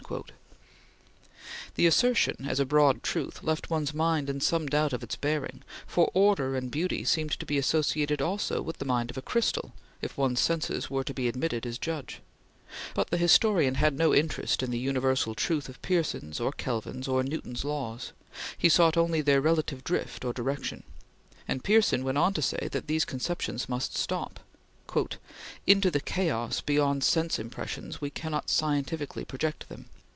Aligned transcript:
The 1.75 1.87
assertion, 1.87 2.45
as 2.49 2.59
a 2.59 2.65
broad 2.65 3.01
truth, 3.01 3.41
left 3.43 3.69
one's 3.69 3.93
mind 3.93 4.29
in 4.29 4.41
some 4.41 4.67
doubt 4.67 4.91
of 4.91 5.03
its 5.03 5.15
bearing, 5.15 5.63
for 5.87 6.11
order 6.13 6.57
and 6.57 6.69
beauty 6.69 7.05
seemed 7.05 7.39
to 7.39 7.45
be 7.45 7.57
associated 7.57 8.21
also 8.21 8.61
in 8.67 8.73
the 8.77 8.83
mind 8.83 9.09
of 9.09 9.15
a 9.17 9.21
crystal, 9.21 9.71
if 10.01 10.17
one's 10.17 10.41
senses 10.41 10.89
were 10.89 11.05
to 11.05 11.13
be 11.13 11.29
admitted 11.29 11.65
as 11.65 11.77
judge; 11.77 12.19
but 12.93 13.09
the 13.09 13.15
historian 13.15 13.75
had 13.75 13.97
no 13.97 14.13
interest 14.13 14.61
in 14.61 14.69
the 14.69 14.77
universal 14.79 15.33
truth 15.33 15.69
of 15.69 15.81
Pearson's 15.81 16.41
or 16.41 16.51
Kelvin's 16.51 17.07
or 17.07 17.23
Newton's 17.23 17.63
laws; 17.63 18.11
he 18.57 18.67
sought 18.67 18.97
only 18.97 19.21
their 19.21 19.39
relative 19.39 19.81
drift 19.81 20.25
or 20.25 20.33
direction, 20.33 20.83
and 21.47 21.63
Pearson 21.63 22.03
went 22.03 22.17
on 22.17 22.33
to 22.33 22.41
say 22.41 22.67
that 22.73 22.87
these 22.87 23.05
conceptions 23.05 23.69
must 23.69 23.95
stop: 23.95 24.41
"Into 25.65 25.89
the 25.89 26.01
chaos 26.01 26.59
beyond 26.59 27.01
sense 27.05 27.39
impressions 27.39 28.01
we 28.01 28.09
cannot 28.09 28.49
scientifically 28.49 29.23
project 29.23 29.69
them." 29.69 29.85